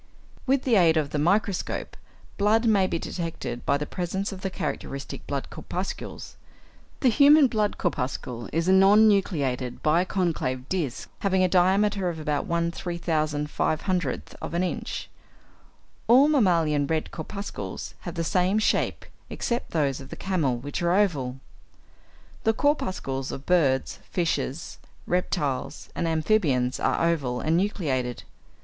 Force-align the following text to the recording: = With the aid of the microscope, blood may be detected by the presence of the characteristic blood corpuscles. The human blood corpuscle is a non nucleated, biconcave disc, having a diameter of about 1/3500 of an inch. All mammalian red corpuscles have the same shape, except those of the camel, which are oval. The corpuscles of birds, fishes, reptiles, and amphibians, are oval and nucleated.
= 0.25 0.47
With 0.47 0.63
the 0.63 0.77
aid 0.77 0.97
of 0.97 1.11
the 1.11 1.19
microscope, 1.19 1.95
blood 2.39 2.65
may 2.65 2.87
be 2.87 2.97
detected 2.97 3.63
by 3.67 3.77
the 3.77 3.85
presence 3.85 4.31
of 4.31 4.41
the 4.41 4.49
characteristic 4.49 5.27
blood 5.27 5.51
corpuscles. 5.51 6.37
The 7.01 7.09
human 7.09 7.45
blood 7.45 7.77
corpuscle 7.77 8.49
is 8.51 8.67
a 8.67 8.71
non 8.73 9.07
nucleated, 9.07 9.81
biconcave 9.83 10.67
disc, 10.69 11.07
having 11.19 11.43
a 11.43 11.47
diameter 11.47 12.09
of 12.09 12.19
about 12.19 12.49
1/3500 12.49 14.33
of 14.41 14.53
an 14.55 14.63
inch. 14.63 15.07
All 16.07 16.27
mammalian 16.27 16.87
red 16.87 17.11
corpuscles 17.11 17.93
have 17.99 18.15
the 18.15 18.23
same 18.23 18.57
shape, 18.57 19.05
except 19.29 19.69
those 19.69 20.01
of 20.01 20.09
the 20.09 20.15
camel, 20.15 20.57
which 20.57 20.81
are 20.81 20.95
oval. 20.95 21.39
The 22.43 22.53
corpuscles 22.53 23.31
of 23.31 23.45
birds, 23.45 23.99
fishes, 24.09 24.79
reptiles, 25.05 25.89
and 25.93 26.07
amphibians, 26.07 26.79
are 26.79 27.05
oval 27.07 27.39
and 27.39 27.55
nucleated. 27.55 28.23